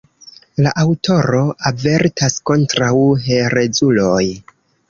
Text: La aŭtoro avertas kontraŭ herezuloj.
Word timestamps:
La 0.67 0.71
aŭtoro 0.83 1.41
avertas 1.71 2.39
kontraŭ 2.51 2.91
herezuloj. 3.29 4.27